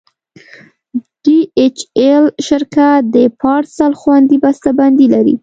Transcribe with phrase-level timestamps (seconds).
[1.23, 5.35] ډي ایچ ایل شرکت د پارسل خوندي بسته بندي لري.